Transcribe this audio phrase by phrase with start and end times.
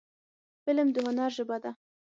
[0.65, 1.71] فلم د هنر ژبه ده